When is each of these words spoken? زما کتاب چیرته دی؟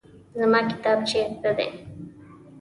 زما 0.39 0.59
کتاب 0.69 0.99
چیرته 1.09 1.51
دی؟ 1.57 1.67